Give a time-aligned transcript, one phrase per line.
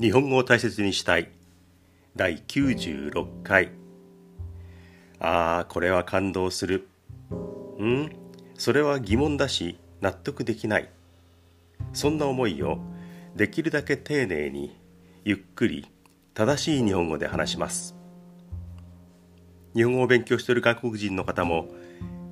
[0.00, 1.28] 日本語を大切にしたい。
[2.16, 3.70] 第96回。
[5.18, 6.88] ああこれは感動する。
[7.78, 8.10] うん？
[8.54, 10.88] それは疑問だし納得できない。
[11.92, 12.78] そんな思いを
[13.36, 14.74] できるだけ丁寧に
[15.22, 15.86] ゆっくり
[16.32, 17.94] 正しい日本語で話します。
[19.74, 21.68] 日本語を勉強している外国人の方も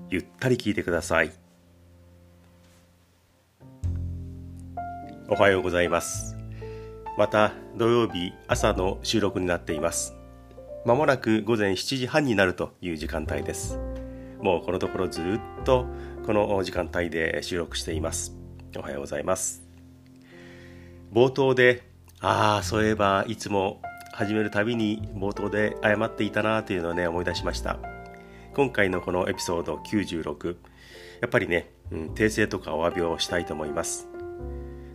[0.08, 1.32] ゆったり聞いてください。
[5.28, 6.37] おはようございます。
[7.18, 10.14] また土曜日朝の収録になっています。
[10.84, 13.76] まもなく午前7時半になるという時間帯です。
[14.40, 15.84] もうこのところずっと
[16.24, 18.36] この時間帯で収録しています。
[18.76, 19.64] おはようございます。
[21.12, 23.82] 冒頭でああそういえばいつも
[24.12, 27.80] 始めるたびに冒頭で謝っていたなというのをね思い出しました。
[28.54, 30.54] 今回のこのエピソード96
[31.20, 34.06] やっぱりね、うん、訂正とかお詫びをしたいと思います。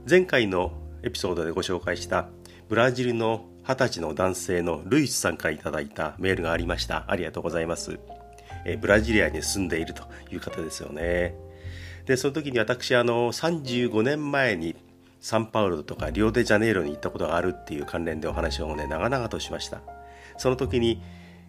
[0.09, 0.71] 前回の
[1.03, 2.29] エピソードでご紹介した
[2.69, 7.05] ブラジルの20歳の男性のルイスさんからいただいたメールがありました。
[7.07, 7.99] ありがとうございます。
[8.65, 11.35] えブラジリアに住んでいるという方ですよね。
[12.05, 14.75] でその時に私あの35年前に
[15.21, 19.81] サンパウロとかリオデジャネイロに行ったことがあるっていう関連でお話をね長々としました。
[20.37, 21.01] その時に、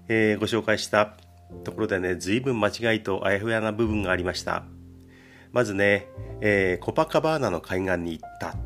[0.09, 1.15] えー、ご紹介した
[1.65, 4.65] ところでね随分間違いとあやふやな部分がありました。
[5.53, 6.09] まずね、
[6.41, 8.57] えー、コパカバーナの海岸に行った。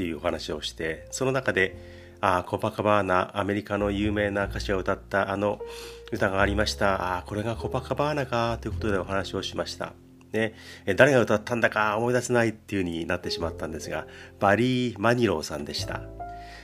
[0.00, 1.76] っていうお話をしてその中で
[2.22, 5.60] あコパカバーナアメリカの有名な歌詞を歌ったあの
[6.10, 9.92] 歌がありましたあこれがコパカバーナかということでお話をしました
[10.32, 10.54] ね、
[10.94, 14.06] 誰が歌ったんだか思い出せないっていう風になってしまったんですが、
[14.38, 16.02] バリー・マニローさんでした。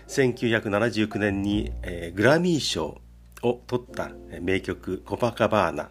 [0.07, 3.01] 1979年に、えー、グラミー賞
[3.42, 5.91] を取った名曲コパカバーナ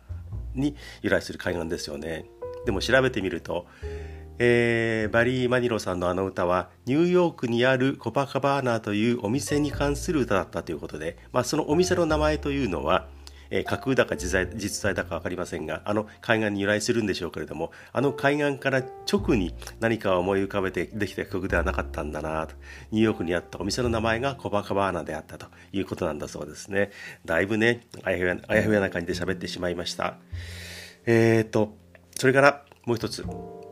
[0.54, 2.24] に由来する海岸ですよね。
[2.66, 3.68] でも調べてみると、
[4.40, 13.08] えー、バリー・マニロさんのあの歌はニューヨークにあるコパカバーナーというお店に関する歌だったということで、まあ、そのお店の名前というのは
[13.50, 22.56] えー、架空だか実在実在だか分かりませんがあの海岸に由来するんでしょうけれどもあの海岸から直に何かを思い浮かべてできた曲ではなかったんだなと
[22.92, 26.92] ニューヨークにあったお店の名前がコバカバーナであったということなんだそうですね。
[27.26, 30.18] だいぶねあやふやあやふやな感じで喋ってしまいました。
[31.06, 31.76] えっ、ー、と
[32.16, 33.26] それからもう一つ。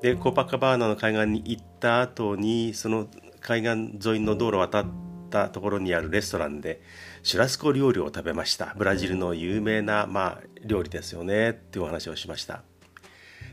[0.03, 3.07] でコパカバーナの海岸に行った後にその
[3.39, 4.85] 海岸沿いの道路を渡っ
[5.29, 6.81] たところにあるレストランで
[7.23, 8.75] シュラスコ料理を食べました。
[8.77, 12.63] ブラジルの有名な、まあ、料理ですよねっていうお話をしました。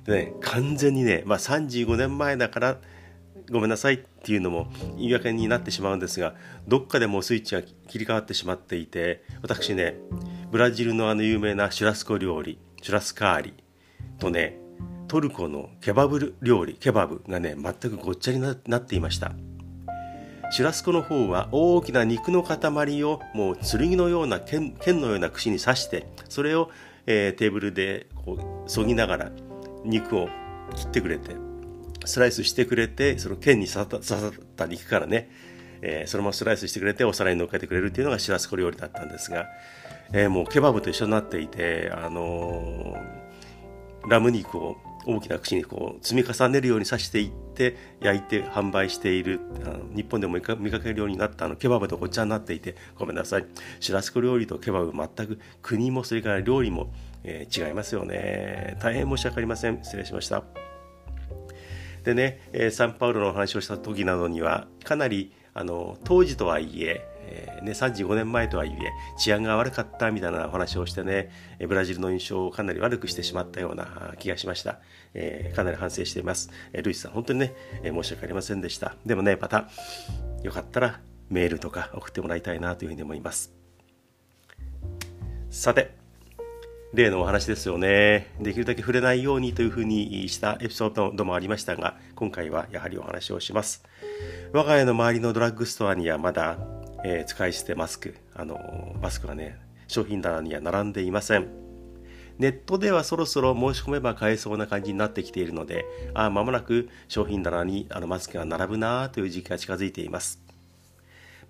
[0.04, 2.78] でね完全にね、まあ、35年前だから
[3.52, 6.34] ごめんなさいっていうのも言い訳になってしまうんですが
[6.66, 9.94] どっかでもうスイッチが切り替わってしまっていて私ね
[10.50, 13.54] ブラジルのあの有名なシュラスコ料理シュラスカーリ
[14.18, 14.58] とね
[15.10, 19.32] トルコのケバブ料理ケバブがね全くごっちゃになっていました。
[20.52, 26.70] シュラスコの方は大きな肉の塊をもう剣のような剣のような串に刺してそれを、
[27.06, 29.32] えー、テーブルでこうそぎながら
[29.84, 30.28] 肉を
[30.76, 31.34] 切ってくれて
[32.04, 35.28] スライスしてくれてその剣に刺さった肉からね、
[35.82, 39.48] えー、そのままスライスしてくれてお皿に乗っけてくれるっていうのがシュラスコ料理だったんですが、
[40.12, 42.96] えー、もうケバブと一緒になっていて、あの
[44.08, 44.76] ラム肉を
[45.06, 53.46] 大きな串にこう積み重ねるように刺していって焼いて販売しているあの日本でも見かけるようになったあのケバブとごっちゃになっていてごめんなさい。
[53.80, 56.92] シュラスコ料理とケバブ全く国もそれから料理も、
[57.24, 58.76] えー、違いますよね。
[58.80, 59.82] 大変申し訳ありません。
[59.82, 60.42] 失礼しました。
[62.04, 68.74] でね、えー、サンパウロのお話をした時などにはかなりあの当時とはいええー、ね、35年前とはいえ
[69.18, 74.80] 治安が悪かったみたいなお話をしてねブラジルの印象をかなり悪くしてしまったような気がしました、
[75.14, 79.68] えー、かなり反省しています、えルイスさん本当にね、え申し訳ありませんでしたでもねまた
[80.42, 83.52] よかったらメールとか送ってもらいたいなというふうに思います
[85.50, 86.00] さて
[86.92, 88.26] 例のお話ですよね。
[88.40, 93.84] できるだけ触れないようにというふうにしたエピソードもありましたが、今回はやはりお話をします。
[94.52, 96.58] 我が家の周りのドラッグストアにはまだ
[97.04, 99.58] えー、使い捨てマスク、あのマスクはね、
[99.88, 101.48] 商品棚には並んでいません。
[102.38, 110.40] ネットではそろそろ申し込めば買えそうな感じになってきているので、あまもなく商品棚にあのマスクが並ぶなという時期が近づいています。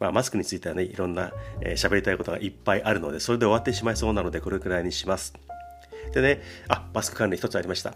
[0.01, 5.35] まあ、マスクについてはね、いろんな喋、えー、りたいことがいっぱいあるので、それで終わってしまいそうなので、これくらいにします。
[6.15, 7.95] でね、あ、マスク関連一つありました。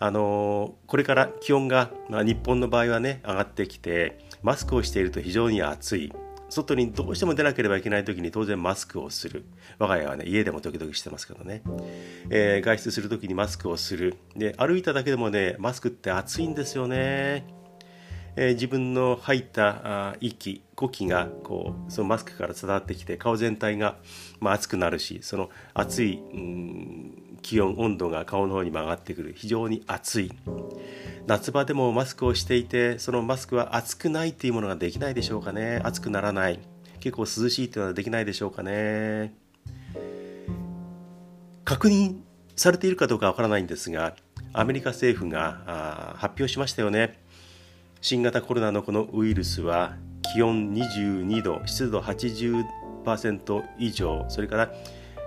[0.00, 6.12] あのー、これから気温が、まあ、日本の場合はね、上がってきて、マスクをしていると非常に暑い。
[6.48, 9.44] 外にどうしても出なければいけない時に当然マスクをする。
[9.78, 11.62] 我が家はね家でも時々してますけどね、
[12.30, 14.16] えー、外出する時にマスクをする。
[14.36, 17.57] で歩いただけでもねマスクって暑いんですよね。
[18.40, 23.96] えー、自分の吐いたあ息呼気がこうそのマスクから伝わってきて顔全体が、
[24.38, 29.34] まあ、熱くなるしその熱い、うん、気温温度が顔の方に曲がってくる。
[29.36, 30.30] 非常に熱い。
[31.26, 35.80] 夏場でもマスクをしていてそのマスクは熱くないっていうものができないでしょうかね。
[35.82, 36.60] 熱くならない。
[37.00, 39.34] 結構涼しいっていうのはできないでしょうかね。
[41.64, 42.20] 確認
[42.54, 44.16] されているかどうかわからないんですが
[44.52, 47.18] アメリカ政府が発表しましたよね。
[48.00, 49.96] 新型コロナのこのウイルスは
[50.32, 54.72] 気温22度湿度80%以上それから、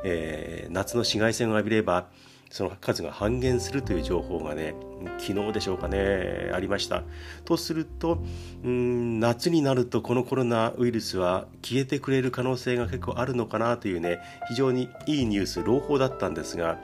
[0.05, 2.07] えー、夏の紫外線を浴びれば
[2.49, 4.75] その数が半減するという情報がね
[5.19, 7.03] 昨日でしょうかねありました。
[7.45, 8.21] とすると
[8.63, 14.19] うん夏になるとこのコロナウイルスは消えてくれる可能性が結構あるのかなというね
[14.49, 16.77] 非常にいいニュース朗報だったんですが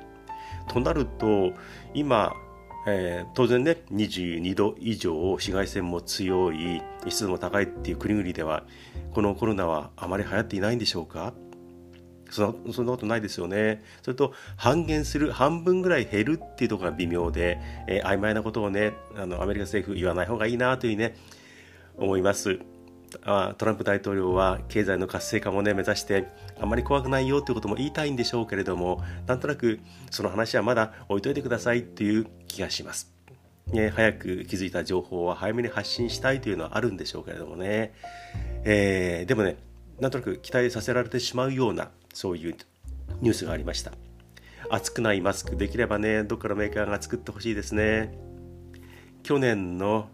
[0.69, 1.51] となると
[1.93, 2.33] 今
[2.85, 8.63] えー、当然ね22度以上紫外線も強い湿度も高いっていう国々では
[9.11, 11.33] このコロナはあまり流行っていないんでしょうか？
[12.29, 13.83] そんそんなことないですよね。
[14.03, 17.57] それと半減する半分ぐらい減るっていうところが微妙で、
[17.87, 21.15] えー、曖昧なことをねあのアメリカ政府言わない方がいいなというふうにね
[21.97, 22.59] 思います。
[23.09, 26.27] トランプ大統領は経済の活性化もね目指して
[26.59, 29.79] あまり怖くないよということも言いたいんでしょうけれどもなんとなく
[30.11, 33.11] その話はまだ置いといてくださいっていう気がします。
[33.67, 37.93] ね、早く気づいた情報は早めに発信したいというのはあるんでしょうけれどもね、
[38.63, 39.57] えー、でもね
[39.99, 42.55] なんとなく期待させられてしまうようなそういう
[43.19, 43.91] ニュースがありました。
[44.69, 48.17] 熱くないマスクできればねどっかのメーカーが作ってほしいですね。
[49.23, 50.09] 去年の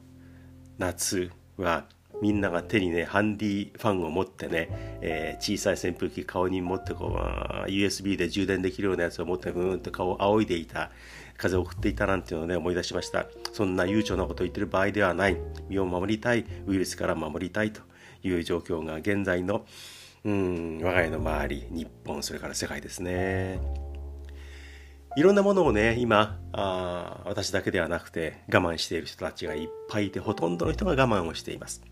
[0.80, 1.86] 夏は
[2.24, 4.70] みんなが手にねハンディファンを持ってね、
[5.02, 10.90] えー、小さい扇風機顔に持ってこう USB で充電できるようなやつを持ってブーンと顔を仰いでいた
[11.36, 13.25] 風を送っていたなんていうのをね思い出しました。
[13.52, 15.38] そんな悠長なことを言ってる場合ではない。
[15.68, 17.81] 身を守りたいウイルスから守りたいと
[18.24, 19.66] いう状況が現在の
[20.24, 23.60] うん我が家の周り日本それから世界ですね。
[25.18, 31.84] いろんなものをね今あ私だけではなくて我慢している人たちがいっぱいいてほとんどの人が我慢をしています。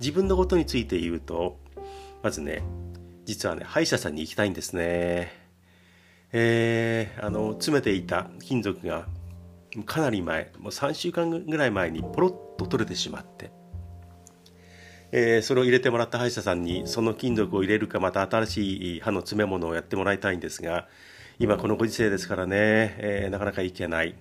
[0.00, 1.58] 自分のことについて言うと
[2.22, 2.62] まずね
[3.24, 5.40] 実はね歯医者さんに行きたいんですね。
[6.34, 9.06] えー、あの詰めていた金属が
[9.84, 13.50] かなり前もう3週間ぐらい前にポロッと取れてしまって。
[15.14, 20.88] えー、それを入れてもらった歯医者さんにその金属を入れるかまた新しい歯の詰め物をやってもらいたいんですが
[21.38, 22.56] 今このご時世ですからね、
[22.98, 24.14] えー、なかなか行けない。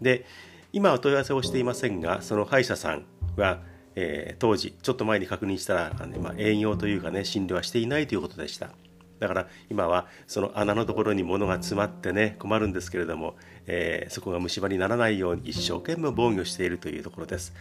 [0.00, 0.24] で
[0.72, 3.06] 今は問い合わせをしていませんがその歯医者さん
[3.36, 3.60] は、
[3.96, 8.70] えー、当時ちょっと前に確認したら、まあ、営業というかね診療はしていないということでした。
[9.18, 13.34] だから今はその穴のところに物が詰まってね困るんですけれども、
[13.66, 17.54] えー、そこが虫歯にならないように一生懸命防御しているというところです。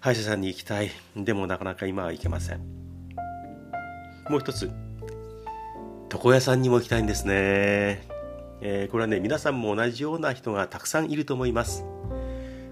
[0.00, 0.90] 歯医者さんに行きたい。
[1.14, 2.60] でもなかなか今は行けません。
[4.28, 4.70] もう一つ。
[6.12, 8.06] 床屋さんにも行きたいんですね、
[8.60, 11.86] えー、これはね皆さんも同じような人がたくさんいると思います、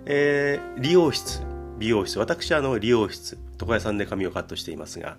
[0.05, 1.50] えー、理容室。
[1.81, 5.17] 美容室私はあの理容室床屋さんで髪をカットしていますが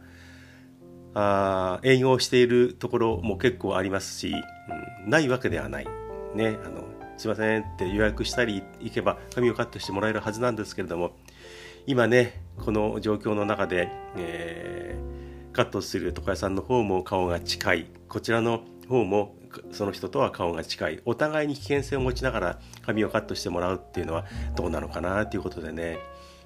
[1.15, 4.31] あ営業しているところも結構ありますし、
[5.03, 5.87] うん、ないわけではない。
[6.35, 6.85] ね、あの
[7.17, 11.11] すいませんって予約したり行けば髪をカットしてもらえるはずなんですけれども
[11.85, 17.87] 今ねこの状況の中で、えー、カットする床屋さんの方も顔が近い。
[18.07, 19.35] こちらの方も
[19.71, 21.01] その人とは顔が近い。
[21.05, 25.97] お互いに危険性を持ちながら髪をカットしてもらうっていうのはどうなのかなということでね。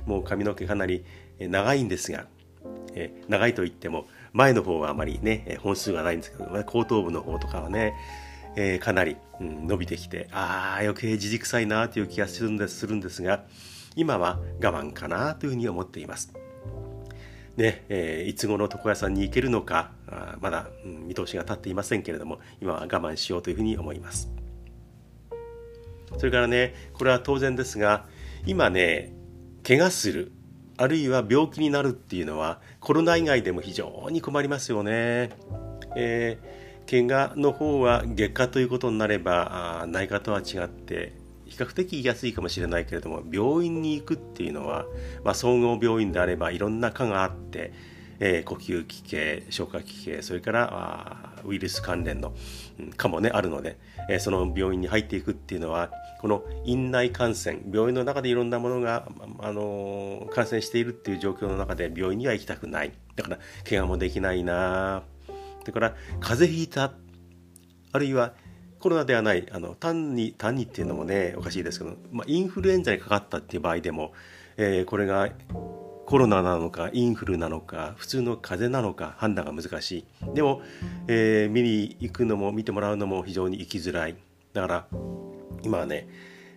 [0.05, 1.05] もう髪の毛かなり
[1.39, 2.27] 長いんですが、
[2.93, 7.93] え、長いといっても前の方はあまりね、本数がないんですけど、後頭部の方とかはね、
[8.55, 13.43] えー、かなり、うん、伸びてきて、ああ、余計じじくさいなという気がするんですするんですが、
[13.95, 16.33] 今は我慢かなというふうに思っています。
[17.57, 24.29] ねえー、いつ頃床屋さんに行けるのかあまだ、うん、見通しが立っていませんけれども今は我慢しようというふうに思います
[26.17, 28.07] それからねこれは当然ですが
[28.45, 29.13] 今ね
[29.67, 30.31] 怪我する
[30.77, 35.31] あるいは病気になるっていうのはコロナ以外でも非常に困りますよね。
[35.95, 41.13] えー、怪我の方は外科ということになれば内科とは違って
[41.47, 44.85] 比較的安いかもしれないけれども病院に行くっていうのは、
[45.23, 47.73] まあ、総合病院であればいろんな科があって、
[48.19, 52.35] えー、呼吸器系消化器系それからウイルス関連の
[52.97, 53.77] 科もねあるので、
[54.09, 55.89] えー、その病院に入っていくっていうのは
[56.21, 59.07] この院内感染病院の中でいろんなものが、
[59.39, 62.93] あの感染しているっていう状況の中で病院には行きたくない。
[63.15, 65.03] だから怪我もできないな。
[65.61, 66.93] それから風邪ひいた
[67.91, 68.33] あるいは
[68.79, 74.13] コロナではないあの単に単にっていうのもねおかしいですけど、まあ、インフルエンザにかかったっていう場合でも、
[74.57, 75.29] えー、これが
[76.05, 80.35] コロナなのかインフルなのか普通の風邪なのか判断が難しい。
[80.35, 80.61] でも、
[81.07, 84.15] えー、見に行くのも見てもらうのも非常に行きづらい。
[84.55, 84.87] だから
[85.63, 86.07] 今はね、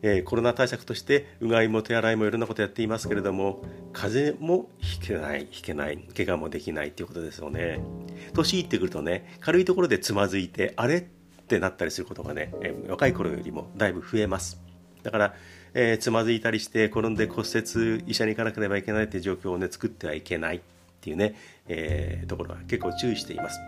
[0.02, 3.62] えー、コロナ対策としてうがいも手洗いもいろんなことやっていますけれども
[3.92, 7.80] 風邪もひけないひけない怪我もできないっていうことですよね
[8.34, 11.00] 年いってくるとね軽いところでつまずいてあれっ
[11.48, 14.60] てなったりすることがね、えー、若い頃よりもだいぶ増えます
[15.02, 15.34] だから
[15.74, 20.60] えー、つまずいたりして転んで骨折医者に行かなければいけないっていう状況をね作ってはいけないっ
[21.00, 21.34] ていうね、
[21.68, 23.60] えー、ところは結構注意しています。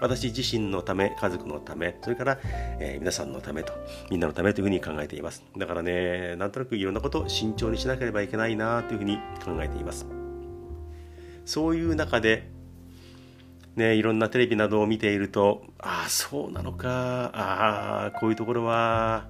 [0.00, 2.38] 私自身のため、家族のため、それから、
[2.78, 3.72] えー、皆さんのためと、
[4.10, 5.44] みんなのためというふうに考えています。
[5.56, 10.06] だからね、なんとなくいろんなことを慎重にしなければいけないなというふうに考えています。
[11.44, 12.50] そういう中で、
[13.76, 19.28] ね、いろんなテレビなどを見ていると、ああ、そうなのか、ああ、こういうところは、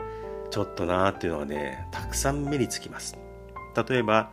[0.51, 3.19] ちょっとなーっていうのはねたくさん目につきます
[3.89, 4.31] 例えば、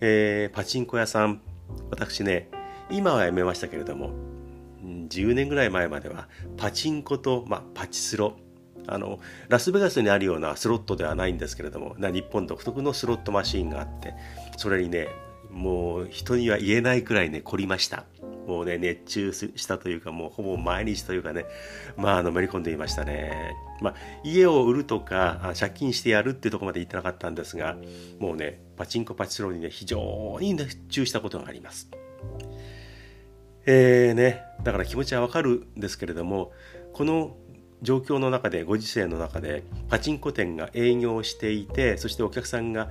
[0.00, 1.40] えー、パチンコ屋さん
[1.90, 2.50] 私ね
[2.90, 4.10] 今はやめましたけれども
[4.84, 8.36] 10年ぐらい前まではパチンコと、まあ、パチスロ
[8.86, 14.14] あのラスベガスにあるようなスロットではないんですけれども日本独特のスロットマシーンがあって
[14.56, 15.08] それにね
[15.50, 18.04] もう人には言えないくらいね凝りました
[18.46, 21.46] もうね、熱中したというか、もうほぼ毎日というかね、
[21.96, 23.56] まあ、のめり込んでいましたね。
[23.80, 27.76] まあ、家を売るとか、借金してやるっていうとこまで行ってなかったんですが、
[28.18, 31.90] もうね、パチンコパチスロにね、非常に熱中したことがあります。
[33.66, 36.52] えーね、だから気持ちはわかるんですけれども、
[36.92, 37.36] この
[37.82, 42.90] 状況の中で、ご時世の中で、パチンコ店が営業していて、そしてお客さんが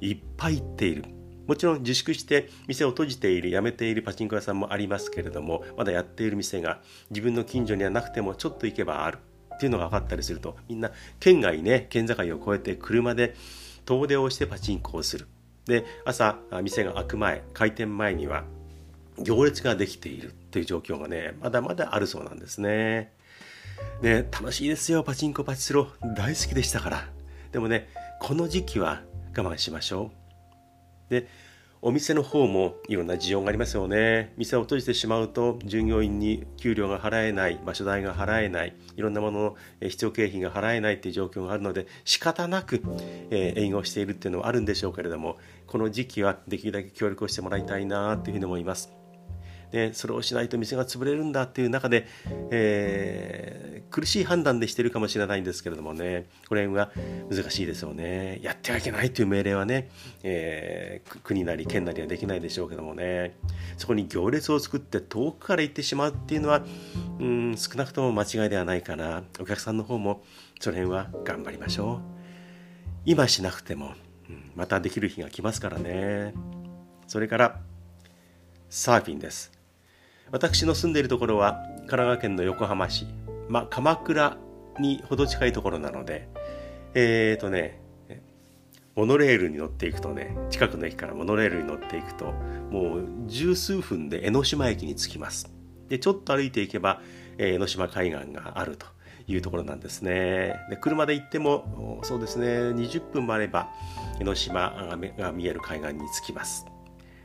[0.00, 1.04] いっぱい行っている。
[1.46, 9.18] もちろん自粛して店を閉じている、辞めているパチンコ屋さんもありますけれども、まだやっている店が自分の近所にはなくてもちょっと行けばある
[9.54, 13.34] っていうのが分かったりすると、みんな県外ね、県境を越えて車で
[13.84, 15.26] 遠出をしてパチンコをする。
[15.66, 18.44] で、朝、店が開く前、開店前には
[19.18, 23.12] 行列ができているという状況がね、まだまだあるそうなんですね。
[24.02, 25.88] ね、楽しいですよ、パチンコ、パチスロ。
[26.16, 27.08] 大好きでしたから。
[27.52, 27.88] でもね、
[28.20, 29.02] この時期は
[29.36, 30.10] 我慢しましょ
[31.08, 31.10] う。
[31.10, 31.26] で
[31.82, 34.34] お店の方もいろんな事情がありますよね。
[34.36, 39.56] 店を閉じてしまうと従業員に給料が払えない、場所代が払えない、いろんなものの
[39.88, 42.82] 必要経費が払えないという状況があるので仕方なく、
[43.30, 48.99] え営業しているっていうのはあるんでしょうけれども、この時期はできるだけ協力をしてもらいたいなというふうに思います。
[49.70, 52.06] でそれをしないと店が潰れるんだっていう中で、
[52.50, 56.26] えー、苦しい判断でしてるかもしれないんですけれどもね。
[56.48, 56.90] これは
[57.30, 58.40] 難しいですよね。
[58.42, 59.88] やってはいけないという命令はね、
[60.22, 63.36] えー、国なり県なりはできないでしょうけどもね。
[63.76, 66.62] そこに行列を作って遠くから行ってしまうっていうのは
[67.18, 69.22] うん少なくとも間違いではないかな。
[69.38, 70.22] お客さんの方も
[70.60, 72.00] その辺は頑張りましょう。
[73.04, 73.94] 今しなくても、
[74.28, 76.34] うん、またできる日が来ますからね。
[77.06, 77.60] それから
[78.68, 79.59] サーフィンです。
[80.32, 83.06] 私の住んでいるところは神奈川県の横浜市、
[83.48, 84.36] まあ、鎌倉
[84.78, 86.28] にほど近いところなので、
[86.94, 87.80] えーとね、
[88.94, 92.26] モノレールに乗っていくとね、近くの駅からモノレールに乗っていくと、
[92.70, 95.52] もう十数分で江ノ島駅に着きます。
[95.88, 97.00] で、ちょっと歩いていけば、
[97.36, 98.86] えー、江ノ島海岸があると
[99.26, 100.54] いうところなんですね。
[100.70, 103.68] で車で行っても、そうですね、20分もあれば、
[104.20, 106.69] 江ノ島が見える海岸に着きます。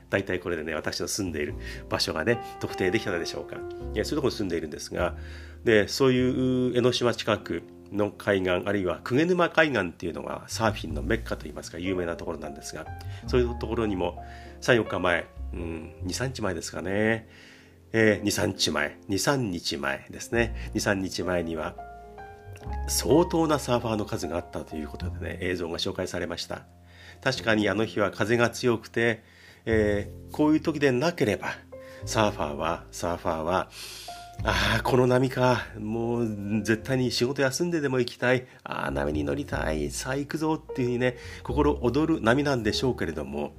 [0.09, 1.55] 大体これでね、私の住んでいる
[1.89, 3.57] 場所がね、特定できたでしょうか。
[3.93, 5.15] いやそういうところに住んでいるんですが、
[5.63, 12.85] で、そういう江ノ島近くの海岸、あるいは鵠沼海岸っていうのがサーフィンのメッカといいますか、有名なところなんですが、
[13.27, 14.23] そういうところにも
[14.61, 17.27] 3、4日前、うん、2、3日前ですかね、
[17.93, 21.75] えー、2、3日前、2、3日前ですね、2、3日前には、
[22.87, 26.65] 相当なサーファーの数があったということでね、映像が紹介されました。
[27.23, 29.23] 確かにあの日は風が強くて、
[29.65, 31.49] えー、こういう時でなければ、
[32.05, 33.69] サーファーは、サーファーは、
[34.43, 35.65] ああ、この波か。
[35.79, 36.27] もう
[36.61, 38.45] 絶対に仕事休んででも行きたい。
[38.63, 39.89] ああ、波に乗りたい。
[39.91, 43.53] さあ行くぞっていうふうにね、心躍る波なんでしょうけれども、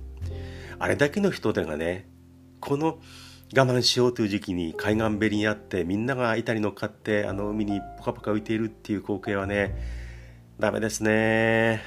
[0.79, 2.09] あれだけの人手がね、
[2.61, 2.99] この
[3.55, 9.77] 我慢しようという時期に海岸べりにあってみんなが板に乗っかってあの海にポカポカ浮いているっていう光景はね
[10.59, 11.83] ダメですね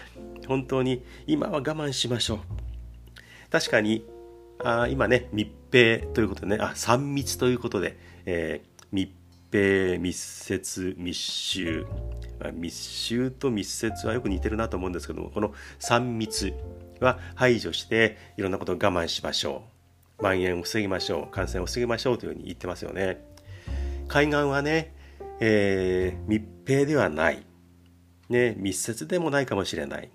[0.48, 2.69] 本当に今は我慢しましょう
[3.52, 4.06] 確かに
[4.64, 9.10] あ今ね密閉ということでねあ3密ということで、えー、密
[9.52, 11.86] 閉密接密集。
[12.54, 16.54] 密集と密接はよく似てるなと思うんですけどもこの3密
[17.02, 19.64] は排除していろんなことを我慢しましょ
[20.20, 20.24] う。
[20.24, 21.34] 蔓延を防ぎましょう。
[21.34, 23.22] 感染を防ぎましょうというふうに言ってますよね。
[24.08, 24.94] 海岸はね、
[25.40, 27.46] えー、密閉ではない、
[28.30, 30.10] ね、密接でもないかもしれない。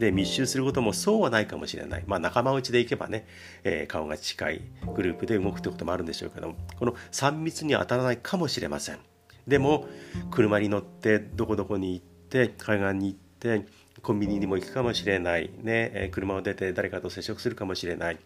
[0.00, 3.26] で密集することもそうはないかもしれない、まあ、仲間内で行けばね、
[3.64, 4.62] えー、顔が近い
[4.94, 8.98] グループで動くってこともあるんでしょうけどもこの3密には当たらないかもしれません。
[9.46, 9.86] でも
[10.30, 13.66] 車に乗ってどこどこに行って海岸に行って
[14.00, 15.50] コンビニにも行くかもしれない。
[15.62, 18.18] ね、え、車を出て誰かと接触するかもしれない。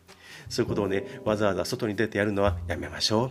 [0.49, 3.31] そういうことをねわざわざ外に出てやるのはやめましょう。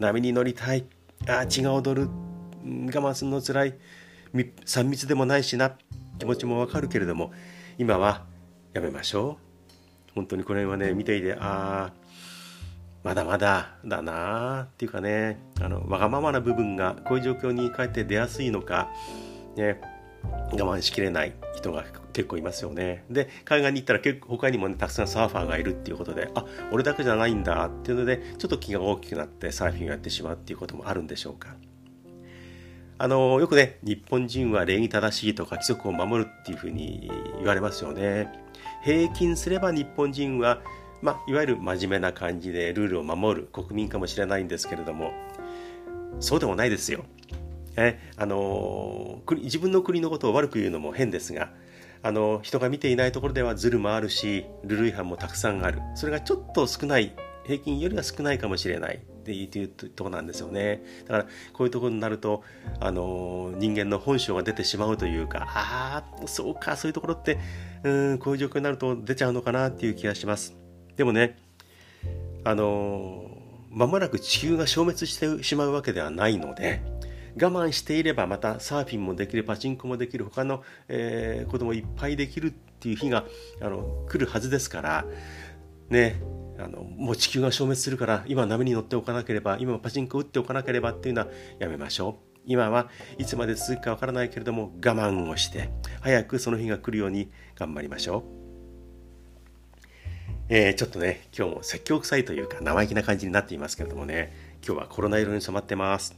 [0.00, 0.84] 波に乗りたい。
[1.28, 2.08] あ血が踊る。
[2.08, 3.74] 我慢するのつらい。
[4.34, 5.76] 3密でもないしな。
[6.18, 7.32] 気持ちもわかるけれども
[7.78, 8.24] 今は
[8.74, 9.38] やめましょ
[10.10, 11.92] う本当にこれはね見ていてああ
[13.04, 18.90] まだまだだなっていうかねあのわがままな部分がこういう状況にかえって出やすいのか、
[19.56, 19.80] ね、
[20.52, 23.04] 我慢しきれない人が結構いますよね。
[23.08, 31.54] で海岸に行ったら結構他にもねたくさんサーファーがいるっていうことであ俺だけじゃないんだっていうのでちょっと気が大きくなってサーフィンをやってしまうっていうこともあるんでしょうか。
[33.00, 38.28] あのよくね日本人は礼儀正しいとか規則を守るっていうふうに言われますよね。
[38.82, 40.60] 平均すれば日本人は、
[41.00, 45.12] ま、いわゆる真面目な感じでルールを守る国民かもしれないんですけれども
[46.18, 47.04] そうでもないですよ。
[47.76, 51.50] えあの自分の国のことを悪く言うのも変ですが
[52.02, 55.80] あの人が見ていないところではズルもあるしルール違反もたくさんある。
[55.94, 57.14] それがちょっと少ない
[57.44, 59.00] 平均よりは少ないかもしれない。
[59.32, 60.82] っていうとこなんですよね。
[61.06, 62.42] だからこういうとこになると
[62.80, 67.38] あの人間の本性が出てしまうというかああそうかそういうところって
[67.82, 70.56] うんこういう状況になると出ちゃうのかなっていう気がします。
[70.96, 71.38] でもね
[72.44, 73.30] あの
[73.70, 76.80] まもなく地球が消滅してしまうわけではないので
[77.40, 83.24] 我慢していればまたサーフィンもできるパチンコもできる他の、えー、こともいっぱいできるっていう日が
[83.60, 85.04] あの来るはずですから
[85.90, 86.20] ね
[86.58, 92.28] あのもう地球が消滅するから今波に乗っておかなければ今パチンコ打っておかなければっていうのはやめましょう。
[92.46, 92.88] 今は
[93.18, 98.22] いつまで続くかわからないけれども我慢をして早くその日が来るように頑張りましょう。
[100.48, 104.32] えー、ちょっとね今日も説教臭いというか生意気な感じになっていますけれどもね
[104.66, 106.16] 今日はコロナ色に染まってます。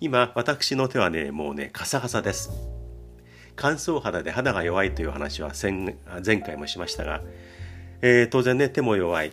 [0.00, 2.50] 今私の手はねもうねカサカサです。
[3.54, 5.52] 乾燥肌で肌が弱いという話は
[6.24, 7.22] 前回もしましたが
[8.02, 9.32] えー、当然ね、手も弱い。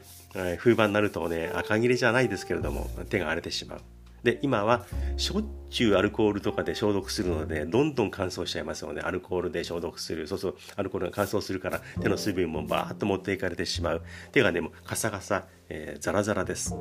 [0.58, 3.82] 冬場になるとね、赤切れじゃないですけれども、手が荒れてしまう。
[4.23, 4.86] で、今は
[5.17, 9.01] しょっちゅうアルコールとかで消毒するので、どんどん乾燥しちゃいますよね。
[9.01, 10.28] アルコールで消毒する。
[10.28, 14.01] そうそう、アルコールが乾燥するから、手の水分もバーッと持っていかれてしまう。
[14.32, 16.73] 手がね、もうカサカサ、えー、ザラザラです。
[16.73, 16.75] ね、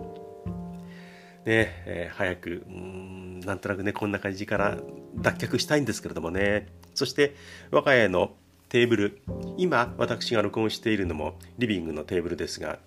[1.44, 4.78] えー、早く、うん、なんとなくね、こんな感じから
[5.16, 6.68] 脱却したいんですけれどもね。
[6.94, 7.34] そして、
[7.70, 8.34] 我が家の
[8.74, 9.22] テーブル。
[9.56, 12.80] 今私が録音しているのもリビングのテーブルですが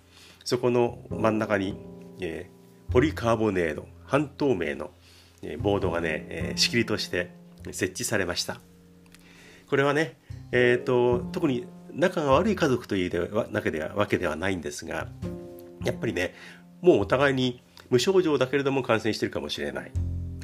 [0.44, 1.78] そこの真ん中に、
[2.20, 4.90] えー、ポリカーボネード半透明の、
[5.40, 7.30] えー、ボードがね、えー、仕切りとして
[7.72, 8.60] 設置されました。
[9.66, 10.18] これはね、
[10.52, 15.08] えーと、特に仲が悪い家族というわけではわけではないんですが
[15.86, 16.34] やっぱりね
[16.82, 19.92] もうお互いに無症状だけれども感染してるかもしれない。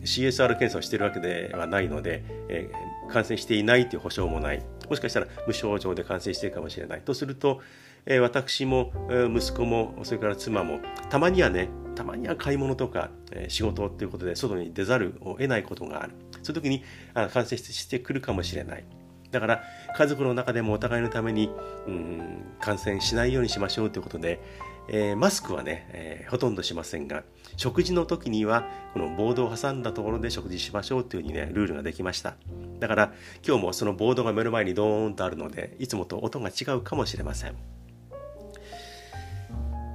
[0.04, 4.62] CSR 検査をしているわけではないので、えー、感染していないという保証もない。
[4.88, 7.60] もしかしたら無症状で感染しているかもしれないとすると、
[8.06, 16.14] えー、私も、えー、息子もそれから妻もたまにはねたまには買い物とか、えー、仕事っていうことで外に出ざるを得ないことがある。
[16.42, 16.82] そういう時に
[17.14, 18.84] あ感染してくるかもしれない。
[19.30, 19.62] だから
[19.96, 21.50] 家族の中でもお互いのために
[21.88, 24.40] うん感染しないようにしましょうということで、
[24.88, 27.24] えー、マスクはね、えー、ほとんどしませんが
[27.56, 32.34] 食事の時にはこのボードを挟んだところで食事しましょうというふうにねルールができました。
[32.80, 33.12] だから
[33.46, 37.54] 今日もそのボードが目の前にドーンとあるのでいつもと音が違うかもしれません。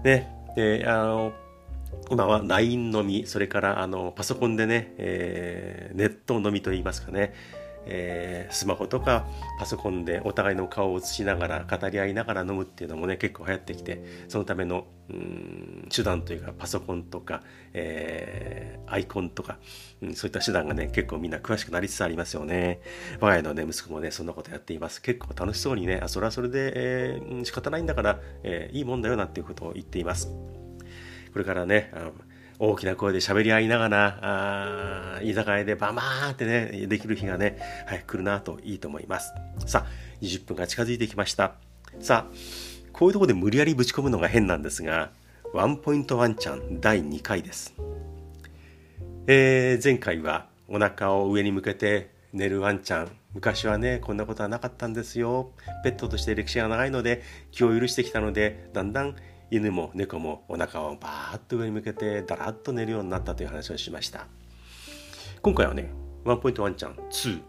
[0.04, 1.34] ねであの
[2.10, 7.34] 今は LINE のみそれからあのパソコンでね、えー、ネットのみといいますかね
[7.86, 9.26] えー、スマホとか
[9.60, 17.42] パソコンでお互いの顔を映しながら語り合いながら飲むっていうのもね結構流行ってきてそのためのうん手段というかパソコンとか、
[17.74, 19.58] えー、アイコンとか、
[20.02, 22.82] うん、そういった手段がね結構みんな詳しくなりつつありますよね。
[23.20, 25.02] 我が家のね息子もねそんなことやっています。
[25.02, 30.28] 結構楽しそうにねあそれはそれで、えー、仕方ないんだから、えー、いいもんだよなっていうことを言っています。
[31.34, 32.12] これからねあの
[32.62, 39.34] 大きな声で喋り合いながら、あ居酒屋でバマーってね、できる日がね、はい、来るなといいと思います。
[39.66, 41.54] さあ、20分が近づいてきました。
[42.02, 42.34] さあ、
[42.92, 45.12] こういうとこで無理やりぶち込むのが変なんですが、
[45.54, 47.74] ワンポイントワンちゃん第2回です。
[49.28, 53.12] えー、前回はお腹を上に向けて寝るワンちゃん。
[53.34, 55.52] 昔はね、こんなことはなかったんですよ。
[55.84, 59.16] ペットとして歴史が長いので、気を許してきたので、だんだん
[59.52, 64.28] 犬も猫もお腹をバーッと上に向けてだらっと寝るようになったという話をしました。
[65.42, 65.92] 今回はね
[66.26, 67.42] ワンポイントワンちゃん2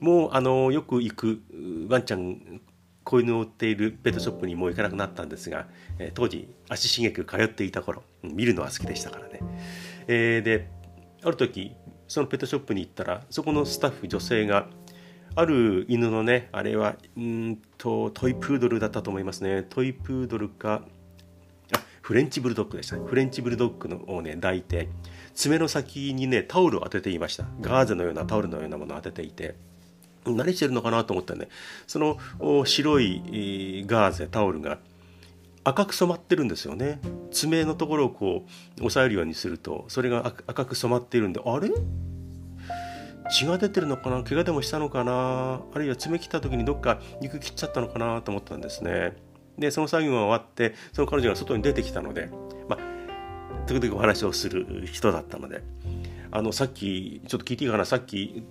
[0.00, 1.40] もうあのよく行く
[1.88, 2.60] ワンちゃん
[3.04, 5.66] 子犬を売っているペットショップにもう行かなくなったんですが、
[5.98, 9.40] え当時足しげく通っていた頃見るのは好きでしたからね、
[10.06, 10.68] えー、で
[11.22, 11.72] ある時
[12.06, 14.68] そのペットショップに行ったらそこのスタッフ女性が
[15.34, 19.62] ある犬のねあれはうんとトイプードルだったと思いますね。
[19.62, 20.82] トイプードルか
[22.10, 23.04] フレンチブルドッグでしたね。
[23.06, 24.88] フレンチブルドッグのをね抱いて
[25.36, 27.44] 爪の先にねタオルを当てていました。
[27.60, 29.54] ガーゼのようなタオルのようなものを当てていて
[30.26, 31.48] 何してるのかなと思ったらね
[31.86, 32.18] その
[32.64, 34.80] 白いガーゼタオルが
[35.62, 36.98] 赤く染まってるんですよね。
[37.30, 38.44] 爪のところをこ
[38.80, 41.70] う押さえるようにするとそれが赤く染まっているんであれ？
[43.30, 44.24] 血が出てるのかな？
[44.24, 45.60] 怪我でもしたのかな？
[45.72, 48.20] あるいは爪切った時にどっか肉切っちゃったのかな？
[48.20, 49.16] と思ったんですね。
[49.58, 52.30] でその作業が終わってその彼女が外に出てきたので
[52.68, 55.62] まあ時々お話をする人だったので
[56.30, 57.84] あのさっきちょっと聞いていいかな？
[57.84, 58.44] さっき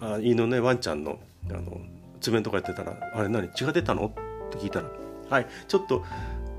[0.00, 1.18] あ犬のねワンちゃんの
[1.50, 1.80] あの
[2.20, 3.48] 爪とかやってたら「あれ何？
[3.50, 4.06] 血が出たの?」
[4.48, 4.90] って聞いたら
[5.28, 6.04] 「はいちょっと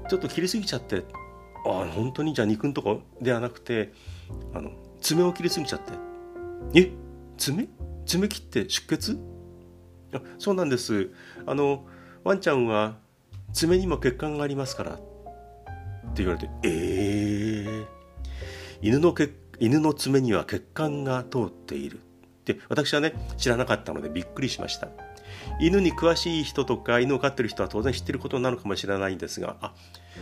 [0.09, 1.03] ちょっと切りすぎちゃって
[1.65, 2.33] あ本当に？
[2.33, 3.93] じゃあ肉のとこではなくて
[4.53, 5.93] あの爪を切りすぎちゃって
[6.73, 6.91] え？
[7.37, 7.69] 爪？
[8.05, 9.17] 爪切って出血？
[10.13, 11.11] あそうなんです。
[11.45, 11.85] あの
[12.23, 12.97] ワンちゃんは
[13.53, 14.91] 爪にも血管がありますから。
[14.93, 14.97] っ
[16.13, 17.85] て言われてええー、
[18.81, 21.97] 犬の血犬の爪には血管が通っている。
[21.97, 21.99] っ
[22.43, 24.89] て私はね知らなかったのでびっくりしました。
[25.61, 29.73] 犬に詳しい人とか犬を飼ってる人は当然知ってることなのかもしれないんですがあ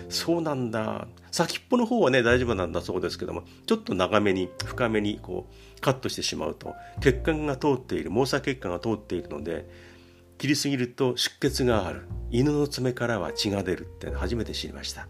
[0.10, 1.08] そうなんだ。
[1.32, 9.70] 先っぽの方はね大丈夫なんだそうですけどもちょっと長めに深めにこうカットしてしまうと血管が通っている毛細血管が通っているので
[10.38, 15.08] 切りすぎると出血がある犬の爪からは血が出るって初めて知りました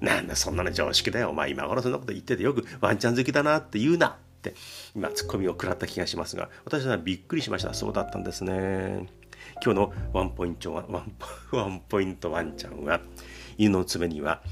[0.00, 4.54] なんだそんなの常識だよお前今頃そんなこと言っててよくワンちゃん好きだなって言うなって
[4.96, 9.08] 今ツッコミを食らった気がしますが私はびっくりしましたそうだったんですね
[9.62, 10.86] 今日のワンポイントワン
[11.52, 13.00] ワンポイントワンちゃんは
[13.58, 14.42] 犬の爪には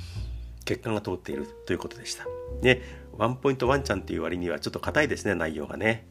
[0.68, 2.26] 血管が通っているということでした。
[2.60, 2.82] ね、
[3.16, 6.06] ワンポイントワンちゃんっていう割にはちょっと硬いですね、内容がね。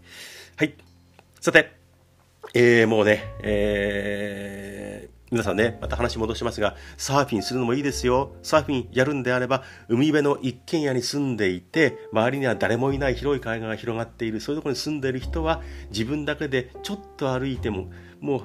[0.56, 0.74] はい。
[1.40, 1.77] さて、
[2.60, 8.36] えー、もうね、えー、皆さんね、また話戻しますが、サーフィンするのもいいですよ。
[8.42, 17.92] サーフィンやるんであれば、海辺の一軒家に住んでいて、周りには誰もいない広い海岸が広がっている、そういうところに住んでいる人は、自分だけでちょっと歩いても、
[18.22, 18.42] もう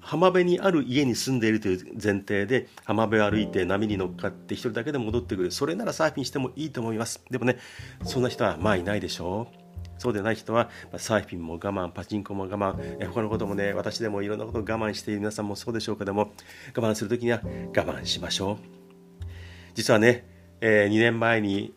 [0.00, 5.52] 浜辺にある家に住んでいるという前提で浜辺を歩いて波に乗っかって一人だけで戻ってくる。
[5.52, 7.22] それならサーフィンしてもいいと思います。
[7.30, 7.58] でもね
[8.02, 9.61] そんな人はまあいないでしょう。
[10.02, 16.32] そうでない人はサーフィンも我慢パチンコも我慢え他のこともね私でもいろんなことを我慢している皆さんもそうでしょうけども
[16.76, 18.56] 我慢する時には我慢しましょう。
[19.74, 20.26] 実はね、
[20.60, 21.72] えー、2年前に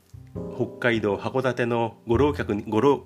[0.56, 3.06] 北海道函館のご老客にご老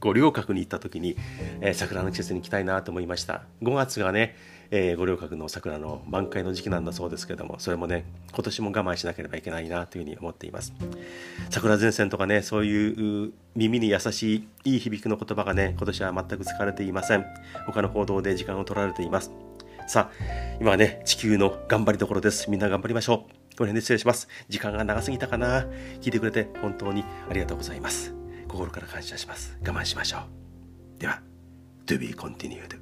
[0.00, 1.16] 五稜郭に行った時に、
[1.60, 3.44] えー、桜の季節に行きたいなと思いました。
[3.62, 4.36] 5月がね、
[4.70, 10.74] えー、五稜郭の桜の満開の時期なんだそうですけどもそれもね今年も我慢しなければいけないなというふうに思っています。
[11.50, 17.24] 桜前線とかねそういう耳に優しいいい響きの言葉がね今年は全く使われていません。
[17.66, 19.32] 他の行動で時間を取られています。
[19.86, 22.50] さあ今はね地球の頑張りどころです。
[22.50, 23.56] みんな頑張りましょう。
[23.56, 24.28] これね失礼します。
[24.48, 25.62] 時間が長すぎたかな。
[26.00, 28.14] 聞いてくれて本当にありがとうございます。
[28.46, 29.56] 心から感謝します。
[29.66, 31.00] 我慢しましょう。
[31.00, 31.22] では
[31.86, 32.77] To be continued.